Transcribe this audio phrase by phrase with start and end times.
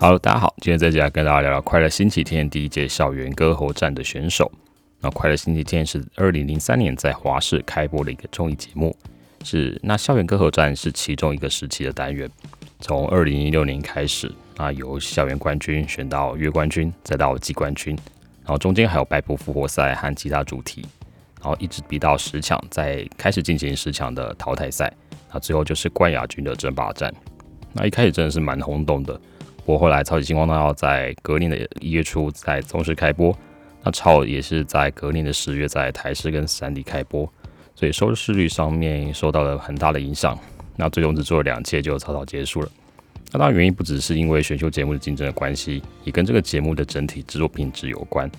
[0.00, 4.48] Hello，大家好，今天这集来跟大家聊聊《快乐星期天》第一届校园歌喉战的选手。
[5.00, 8.96] 那《快乐星期天》是二零零三年在华视开播的一个综艺节目，
[9.42, 12.30] 是那校园歌喉战是其中一个时期的单元。
[12.78, 17.96] 从二零一六年开始，那由校园冠军选到月冠军，再到季冠军，
[18.44, 20.86] 然后中间还有白布复活赛和其他主题，
[21.42, 24.92] 然后一直比到十强，再开始进行十强的淘汰赛，
[25.32, 27.12] 那最后就是冠亚军的争霸战。
[27.72, 29.20] 那一开始真的是蛮轰动的。
[29.68, 33.36] 不过后来，超级星光大道在隔年的一月初在中视开播，
[33.82, 37.30] 那超也是在隔年的十月在台视跟三立开播，
[37.74, 40.38] 所以收视率上面受到了很大的影响。
[40.74, 42.68] 那最终只做了两届就草草结束了。
[43.30, 48.30] 那当然原因不只是因为选秀节目的竞争的关系，也跟这个节目的整体制作品质有关。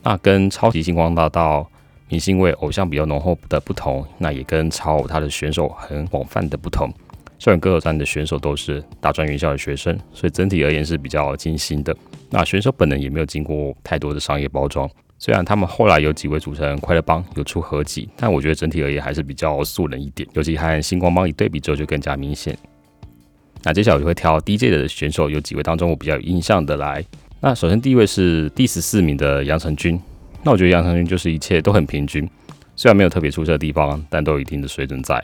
[0.00, 1.68] 那跟超级星光大道
[2.08, 6.88] 明星味偶像比较浓厚的不同，那也跟超他的选手很广泛的不同。
[7.42, 11.92] 校园歌手站的选手都是大专院校的学生，所以整体而言是比较精心的。
[12.30, 14.88] 那选手本人也没有经过太多的商业包装。
[15.18, 20.28] 虽然他们后来有几位组成快乐帮有出合集，但我觉得整体而言还是比较素人一点。
[20.34, 22.56] 尤其和星光帮一对比之后，就更加明显。
[23.64, 27.04] 那接下来我就会挑 DJ 的选手，有几位当中我比较有印象的来。
[27.40, 30.00] 那首先第一位是第十四名的杨成军。
[30.44, 32.24] 那我觉得杨成军就是一切都很平均，
[32.76, 35.20] 虽然没有特别出色的地方，但都有一定的水准在。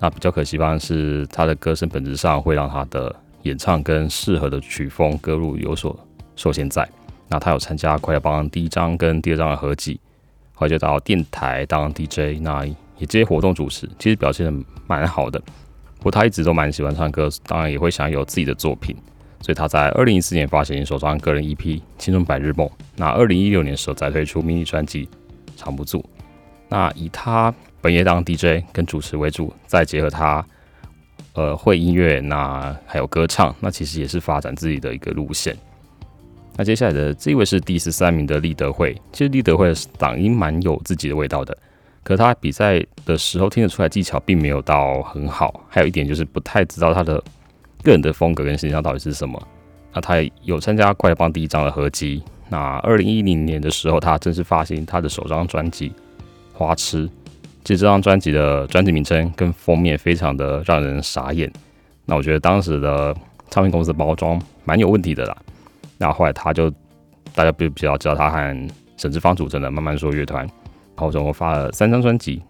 [0.00, 5.98] 那比较可惜方是，他的歌声本质上会让他的演唱跟适合的曲风歌路有所
[6.36, 6.88] 受限在。
[7.28, 9.98] 那他有参加快乐帮第一张跟第二张的合集，
[10.54, 12.64] 后来就到电台当 DJ，那
[12.96, 15.38] 也接活动主持，其实表现的蛮好的。
[15.96, 18.96] 不过他一直都蛮喜欢唱歌，当然也会想有自己的作品，
[19.40, 21.56] 所以他在二零一四年发行首张个人 EP
[21.98, 25.06] 《青春百日梦》，那二零一六年时候再推出迷你专辑
[25.56, 25.98] 《藏不住》。
[26.68, 27.52] 那以他。
[27.80, 30.44] 本业当 DJ 跟主持为主，再结合他
[31.34, 35.56] 呃会音乐，那还有歌唱，那其实也是发展自己的一个路线。
[36.56, 41.56] 那接下来的这一位是第十三名的立德会，其实立德会的嗓音蛮有自己的味道的，
[42.02, 47.22] 可他比赛的时候听得出来技巧并没有到很好，还有一点就是不太知道他的
[47.84, 49.40] 个人的风格跟形象到底是什么。
[49.94, 55.90] 那他也有参加快乐帮第一张的合集，那二零一零年的时候，他正式发行他的首张专辑
[56.52, 57.06] 《花痴》。
[57.64, 61.50] 其实这张专辑的专辑名称跟封面非常的让人傻眼。
[62.06, 63.14] 那我觉得当时的
[63.50, 65.36] 唱片公司包装蛮有问题的啦。
[65.98, 66.70] 那后来他就
[67.34, 72.42] 大家比比较知道他和沈志芳组成的慢慢说乐团，然后总共发了三张专辑，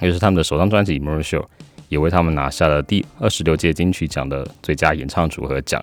[0.00, 1.40] 也是他们的首张专辑《More Show》，
[1.88, 5.82] 也为他们拿下了第二十六届金曲奖的最佳演唱组合奖。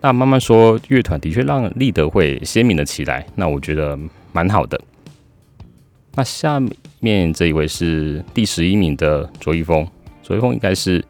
[0.00, 3.98] 那慢慢说乐团的确让立德会鲜明了起来，那我觉得
[4.32, 4.80] 蛮好的。
[6.14, 9.86] 那下面面这一位是第十一名的卓一峰，
[10.22, 11.04] 卓一峰应该是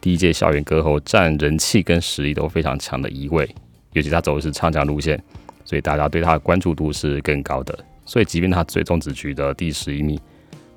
[0.00, 3.48] 第一届校园歌后，占人气跟实力都非常强的一位，
[3.92, 5.22] 尤其他走的是唱将路线，
[5.64, 7.78] 所以大家对他的关注度是更高的。
[8.04, 10.18] 所以即便他最终只取得第十一名，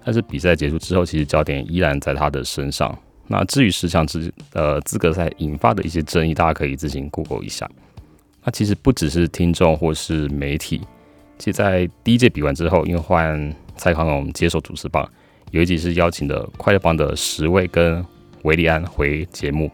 [0.04, 2.96] 但是比赛结束之后，其实焦点依然在他的身上。
[3.28, 7.68] 那至于十强之呃资格赛引发的一些争议，大家可以自行 Google 一下。
[8.44, 10.82] 那其实不只是听众或是媒体，
[11.40, 15.08] 其实在第一届比完之后，因为换蔡康永接手主持棒，
[15.52, 18.04] 有一集是邀请的快乐帮的十位跟
[18.44, 19.70] 维利安回节目。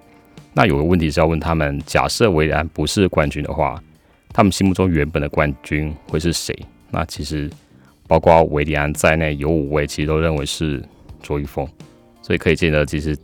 [0.54, 3.82] 那有个问题是要问他们：假设维利安不是冠军的话，
[4.34, 6.58] 他们心目中原本的冠军会是谁？
[6.92, 7.50] 那其实
[8.08, 10.84] 包括维利安在内有五位其实都认为是
[11.22, 11.68] 卓一峰，
[12.22, 13.16] 所以可以见得其实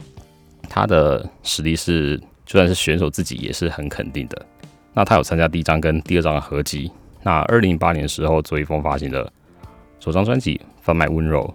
[0.70, 4.46] 他的实力是就算是选手自己也是很肯定的。
[4.94, 6.92] 那他有参加第一张跟第二张的合集。
[7.24, 9.32] 那二零零八年的时候，卓一峰发行的。
[10.06, 11.52] 首张专辑贩卖温柔，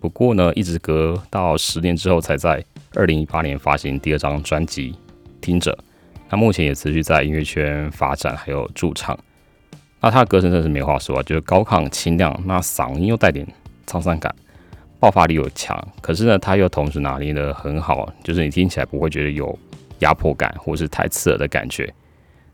[0.00, 4.92] 不过呢，一直隔到十年之后，才在二零一八年发行第二张专辑
[5.42, 5.70] 《听着》。
[6.30, 9.14] 那目前也持续在音乐圈发展，还有驻唱。
[10.00, 13.46] 那他的歌声真是没话说啊，就是高亢清亮，那嗓音又带点
[13.86, 14.34] 沧桑感，
[14.98, 15.78] 爆发力又强。
[16.00, 19.58] 可是呢，他又同时拿捏的很好，就是你听起来不会觉得有
[19.98, 21.92] 压迫感，或是太刺耳的感觉。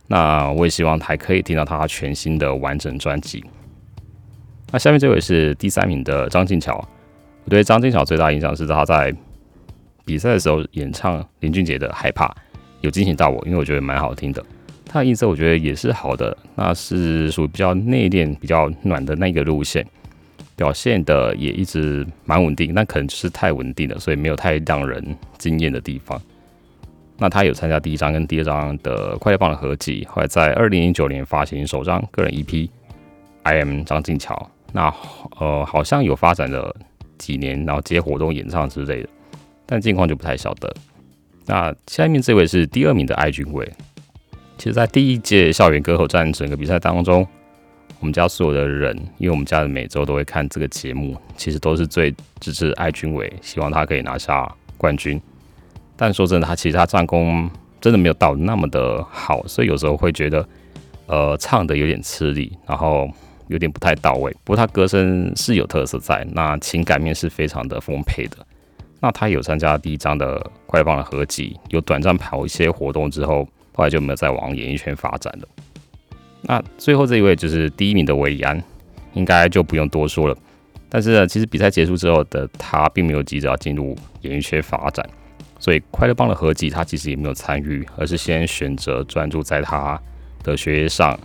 [0.08, 3.44] 那我也希望还可以听到他全新的完整专辑。
[4.72, 6.76] 那下面这位是第三名的张静桥。
[7.44, 9.14] 我对张静桥最大印象是他在
[10.04, 12.26] 比赛的时候演唱林俊杰的《害怕》，
[12.80, 14.44] 有惊醒到我，因为我觉得蛮好听的。
[14.88, 19.86] 他的音色我觉得也是好的，那是属于比较内敛、比较暖的那个路线，
[20.56, 22.72] 表现的也一直蛮稳定。
[22.74, 26.20] 那可能就是太稳定了，所以没有太让人惊艳的地方。
[27.18, 32.44] 那他有参加第一张跟第二张的快乐棒的合集，后来在二零零九年发行首张个人 EP
[33.42, 34.34] 《I Am 张静桥》。
[34.76, 34.94] 那
[35.40, 36.76] 呃，好像有发展了
[37.16, 39.08] 几年，然后接活动演唱之类的，
[39.64, 40.70] 但近况就不太晓得。
[41.46, 43.66] 那下面这位是第二名的艾君伟，
[44.58, 47.26] 其实，在第一届校园歌喉战整个比赛当中，
[48.00, 54.46] 我们家所有的人，因为我们家的每周都会看这个节目，其实都是最支持艾君伟，希望他可以拿下
[54.76, 55.18] 冠军。
[55.96, 57.48] 但说真的，他其实他战功
[57.80, 60.46] 真的没有到那么的好，所以有时候会觉得，
[61.06, 63.08] 呃，唱的有点吃力，然后
[63.48, 64.30] 有点不太到位。
[64.44, 68.36] 不过他歌声是有特色在，那情感面是非常的丰沛的。
[69.00, 75.48] 那他有参加第一张的快乐棒的合集，有短暂跑一些活动之后，后来就没有再往演艺圈发展了。
[76.42, 78.62] 那最后这一位就是第一名的维安，
[79.12, 80.36] 应该就不用多说了。
[80.88, 85.06] 但是呢，其实比赛结束之后的他，并没有急着要进入演艺圈发展。
[85.58, 90.00] 所以快乐帮的合集，他其实也没有参与，而是先选择专注在他
[90.42, 91.18] 的学业上。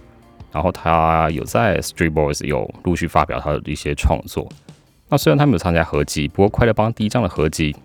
[0.52, 4.48] 然后他有在 Street Boys 有陆续发表他的一些创作。
[5.10, 7.76] 那虽然他没有参加合集，不过快乐帮第一张的合集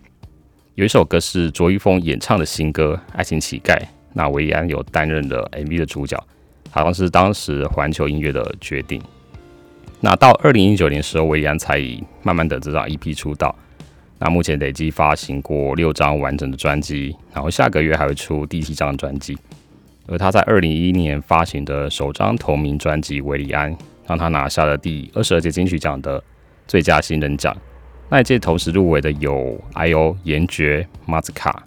[0.74, 3.74] 有一首歌是卓一峰演唱的新歌《爱情乞丐》，
[4.12, 6.22] 那维安有担任的 MV 的主角，
[6.70, 9.00] 好像是当时环球音乐的决定。
[10.00, 13.54] 那到二零一九年时候，维安才以慢慢的这张 EP 出道。
[14.18, 19.36] 那目前累计发行过六张完整的专辑，然后下个月还会出第七张专辑。
[20.08, 23.74] 而他在二零一一年发行的首张同名专辑《维里安》，
[24.06, 26.22] 让他拿下了第二十二届金曲奖的
[26.66, 27.56] 最佳新人奖。
[28.08, 30.16] 那一届同时入围的有 I.O.
[30.22, 31.66] 严爵、马子卡。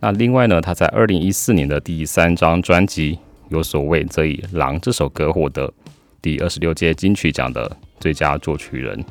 [0.00, 3.14] 那另外呢，他在二零一四年的第三张专辑
[3.48, 5.72] 《有所谓》则以《狼》这首歌获得
[6.20, 9.02] 第二十六届金曲奖的最佳作曲人。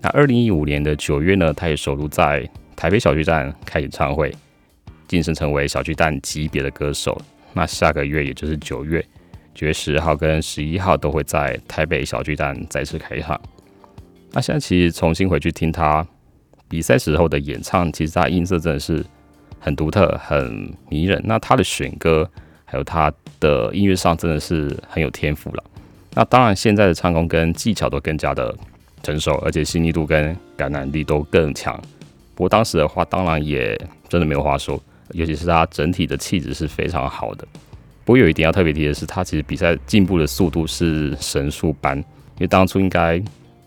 [0.00, 4.34] 那二零一五年的九月呢，他也首度在台北小巨蛋开演唱会，
[5.08, 7.20] 晋升成为小巨蛋级别的歌手。
[7.54, 9.04] 那下个月，也就是九月，
[9.54, 13.40] 九月十号跟十一号都会在台北小巨蛋再次开唱。
[14.30, 16.06] 那现在其实重新回去听他
[16.68, 19.04] 比赛时候的演唱，其实他音色真的是
[19.58, 21.20] 很独特、很迷人。
[21.24, 22.30] 那他的选歌
[22.64, 25.64] 还有他的音乐上真的是很有天赋了。
[26.14, 28.54] 那当然，现在的唱功跟技巧都更加的。
[29.00, 31.72] 成熟，而且细腻度跟感染力都更强。
[32.34, 34.78] 不过当时的话，当然也真的没有话说，
[35.12, 37.46] 尤其是他整体的气质是非常好的。
[38.04, 41.96] 不过有一点要特别提的是，他其实比赛进步的速度是神速般。
[41.98, 43.20] 因为当初应该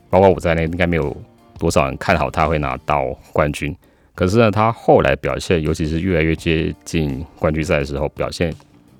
[0.09, 1.15] 包括我在内，应该没有
[1.59, 3.75] 多少人看好他会拿到冠军。
[4.15, 8.53] 可是呢，他后来表现，尤其是越来越接近冠军赛的时候，表现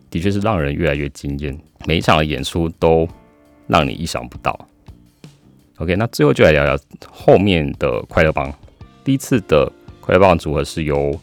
[0.10, 1.58] 的确是让人越来越惊艳。
[1.86, 3.08] 每一场的演出都
[3.68, 4.68] 让你意想不到。
[5.78, 6.78] OK，那最后就来聊聊
[7.10, 8.54] 后面的快乐帮。
[9.04, 11.20] 第一次的快乐帮组合是由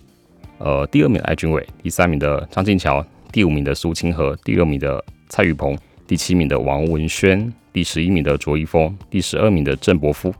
[0.58, 5.76] 呃第二名的艾君伟，第三名的张静桥，第五名的苏清河，第六名的蔡宇鹏，
[6.06, 10.34] 第七名的王文轩，第十一名的卓一峰，第十二名的郑伯夫，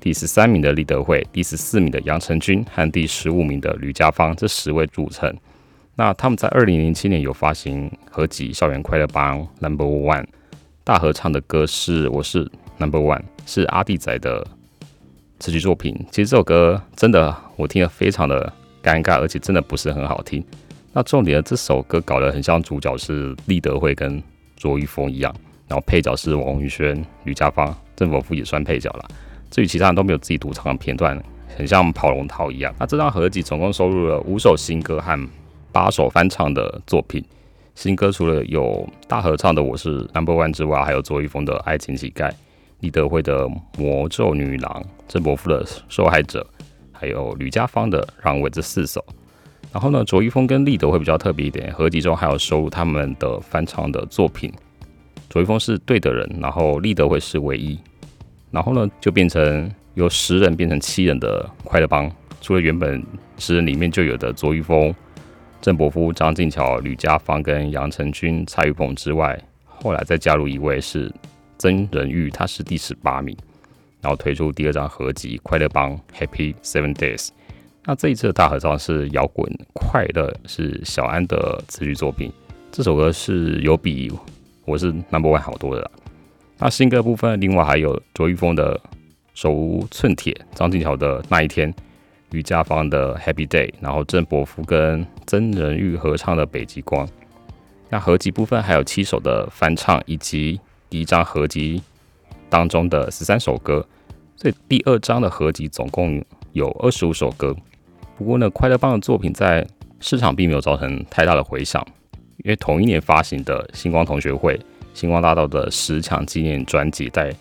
[0.00, 5.34] 第十三名的李德惠，第十四名的杨成军和第十五名的吕家芳这十位组成。
[5.96, 10.22] 那他们在二零零七年有发行合集《校园快乐帮 Number One》，
[10.82, 12.50] 大合唱的歌是我是。
[12.78, 14.46] Number One 是阿弟仔的
[15.38, 15.94] 词曲作品。
[16.10, 18.50] 其实这首歌真的我听了非常的
[18.82, 20.44] 尴尬，而且真的不是很好听。
[20.92, 24.22] 那重点的这首歌搞得很像主角是立德会跟
[24.56, 25.34] 卓一峰一样，
[25.68, 29.04] 然后配角是王宇轩、吕家芳、郑伯夫也算配角了。
[29.50, 31.20] 至于其他人都没有自己独唱的片段，
[31.56, 32.74] 很像跑龙套一样。
[32.78, 35.28] 那这张合集总共收录了五首新歌和
[35.72, 37.24] 八首翻唱的作品。
[37.76, 42.28] 新歌除了有大合唱的《我是 Number One》之外，还有卓一峰的《爱情乞丐》。
[42.80, 43.46] 李德惠的
[43.78, 46.44] 《魔咒女郎》，郑伯夫的《受害者》，
[47.00, 49.02] 还有吕家芳的《让位》这四首。
[49.72, 54.52] 然后呢，卓一峰跟立德会比较特别一点，合集中还有收录他们的翻唱的作品。
[55.30, 57.78] 卓一峰是对的人，然后立德会是唯一。
[58.50, 62.10] 然后呢，就变成由十人变成七人的快乐帮。
[62.42, 63.02] 除了原本
[63.38, 64.94] 十人里面就有的卓一峰、
[65.62, 71.10] 郑伯夫、张静桥、吕家芳跟杨成军、蔡玉鹏之外，后来再加入一位是。
[71.58, 73.36] 曾仁玉他是第十八名，
[74.00, 77.26] 然后推出第二张合集《快乐帮 Happy Seven Days》。
[77.84, 82.30] 那这一次的大合唱是摇滚快乐，是小安的词曲作品。
[82.70, 84.12] 这首歌是有比
[84.64, 85.90] 我是 Number One 好多的。
[86.58, 88.76] 那新歌部分，另外还有卓玉峰的
[89.34, 91.72] 《手无寸铁》，张敬桥的《那一天》，
[92.30, 97.06] 吕家芳的《Happy Day》，然后郑伯夫跟曾仁玉合唱的《北极光》。
[97.88, 101.82] 那合集部分还有七首的翻唱，以及第一张合集
[102.50, 103.86] 当中的十三首歌，
[104.36, 107.56] 所以第二张的合集总共有二十五首歌。
[108.18, 109.66] 不过呢，快乐帮的作品在
[110.00, 111.82] 市场并没有造成太大的回响，
[112.44, 114.60] 因为同一年发行的星光同学会、
[114.92, 117.34] 星光大道的十强纪念专辑，在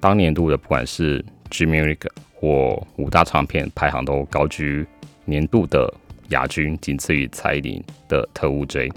[0.00, 2.00] 当年度的不管是 G Music
[2.34, 4.86] 或五大唱片排行都高居
[5.24, 5.92] 年度的
[6.30, 8.88] 亚军，仅次于蔡依林的《特务 J》。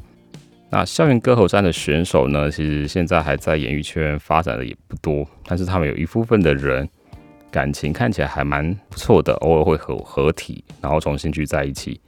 [0.75, 6.89] 那校园歌喉战的选手呢，其实现在还在演艺圈发展的也不多，但是他们有一部分的人
[7.51, 12.01] 感情看起来还蛮不错的，偶尔会合合体，然后重新聚在一起。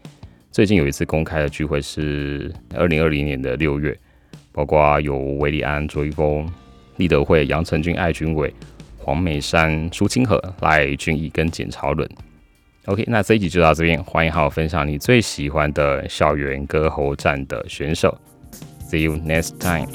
[0.52, 3.96] 最近有一次公开的聚会是二零二零年的六月，
[4.52, 6.52] 包括有韦礼安、卓一峰、
[6.98, 8.52] 立德会、杨成军、艾君伟、
[8.98, 12.10] 黄美山、苏清河、赖俊义跟简朝伦。
[12.86, 18.18] OK，那这一集就到这边，欢迎好好分享你最喜欢的校园歌喉战的选手。
[18.88, 19.90] See you next time.